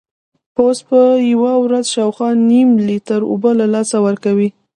[0.55, 0.99] پوست په
[1.33, 4.49] یوه ورځ شاوخوا نیم لیټر اوبه له لاسه ورکوي.